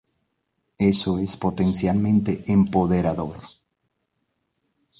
Eso 0.79 1.19
es 1.19 1.37
potencialmente 1.37 2.51
empoderador 2.51 3.37